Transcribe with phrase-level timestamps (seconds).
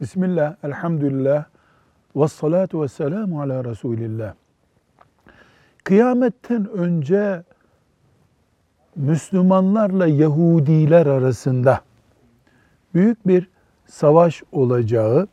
[0.00, 1.44] Bismillah, elhamdülillah,
[2.16, 4.34] ve salatu ve selamu ala Resulillah.
[5.84, 7.42] Kıyametten önce
[8.96, 11.80] Müslümanlarla Yahudiler arasında
[12.94, 13.48] büyük bir
[13.86, 15.28] savaş olacağı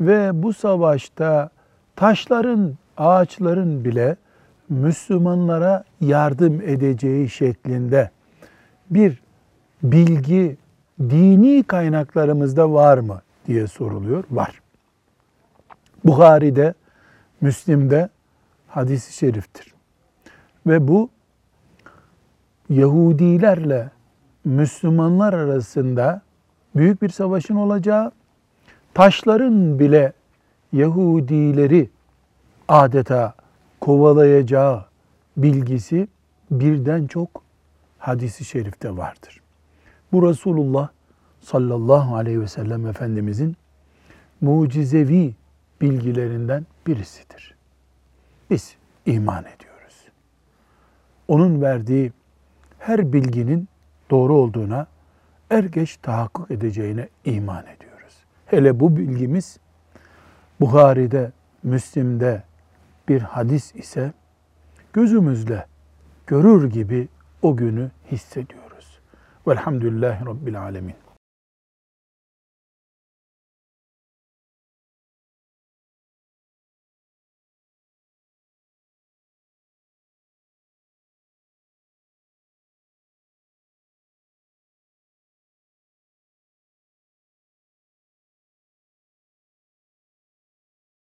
[0.00, 1.50] ve bu savaşta
[1.96, 4.16] taşların, ağaçların bile
[4.68, 8.10] Müslümanlara yardım edeceği şeklinde
[8.90, 9.22] bir
[9.82, 10.56] bilgi
[11.00, 14.24] dini kaynaklarımızda var mı diye soruluyor.
[14.30, 14.62] Var.
[16.04, 16.74] Bukhari'de,
[17.40, 18.08] Müslim'de
[18.68, 19.74] hadisi şeriftir.
[20.66, 21.10] Ve bu
[22.68, 23.90] Yahudilerle
[24.44, 26.22] Müslümanlar arasında
[26.76, 28.12] büyük bir savaşın olacağı,
[28.94, 30.12] taşların bile
[30.72, 31.90] Yahudileri
[32.68, 33.34] adeta
[33.80, 34.84] kovalayacağı
[35.36, 36.08] bilgisi
[36.50, 37.42] birden çok
[37.98, 39.40] hadisi şerifte vardır.
[40.12, 40.88] Bu Resulullah
[41.42, 43.56] sallallahu aleyhi ve sellem Efendimizin
[44.40, 45.34] mucizevi
[45.80, 47.54] bilgilerinden birisidir.
[48.50, 48.76] Biz
[49.06, 50.08] iman ediyoruz.
[51.28, 52.12] Onun verdiği
[52.78, 53.68] her bilginin
[54.10, 54.86] doğru olduğuna
[55.50, 58.14] er geç tahakkuk edeceğine iman ediyoruz.
[58.46, 59.58] Hele bu bilgimiz
[60.60, 62.42] Buhari'de, Müslim'de
[63.08, 64.12] bir hadis ise
[64.92, 65.66] gözümüzle
[66.26, 67.08] görür gibi
[67.42, 68.98] o günü hissediyoruz.
[69.48, 70.94] Velhamdülillahi Rabbil Alemin.